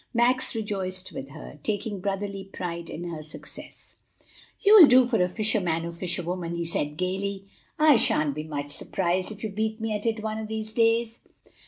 Max 0.15 0.55
rejoiced 0.55 1.11
with 1.11 1.29
her, 1.29 1.59
taking 1.61 1.99
brotherly 1.99 2.43
pride 2.45 2.89
in 2.89 3.03
her 3.11 3.21
success. 3.21 3.97
"You'll 4.59 4.87
do 4.87 5.05
for 5.05 5.21
a 5.21 5.29
fisherman 5.29 5.85
or 5.85 5.91
fisherwoman," 5.91 6.55
he 6.55 6.65
said 6.65 6.97
gayly. 6.97 7.45
"I 7.77 7.97
sha'n't 7.97 8.33
be 8.33 8.45
much 8.45 8.71
surprised 8.71 9.31
if 9.31 9.43
you 9.43 9.51
beat 9.51 9.79
me 9.79 9.93
at 9.95 10.07
it 10.07 10.23
one 10.23 10.39
o' 10.39 10.45
these 10.47 10.73
days." 10.73 11.19